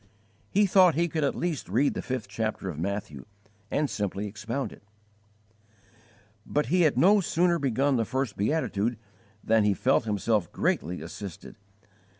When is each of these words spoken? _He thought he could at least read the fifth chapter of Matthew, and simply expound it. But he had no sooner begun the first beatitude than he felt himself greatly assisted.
_He 0.49 0.65
thought 0.65 0.95
he 0.95 1.07
could 1.07 1.23
at 1.23 1.35
least 1.35 1.69
read 1.69 1.93
the 1.93 2.01
fifth 2.01 2.27
chapter 2.27 2.69
of 2.71 2.79
Matthew, 2.79 3.27
and 3.69 3.87
simply 3.87 4.25
expound 4.25 4.71
it. 4.73 4.81
But 6.43 6.65
he 6.65 6.81
had 6.81 6.97
no 6.97 7.21
sooner 7.21 7.59
begun 7.59 7.97
the 7.97 8.03
first 8.03 8.35
beatitude 8.35 8.97
than 9.43 9.63
he 9.63 9.75
felt 9.75 10.05
himself 10.05 10.51
greatly 10.51 11.03
assisted. 11.03 11.55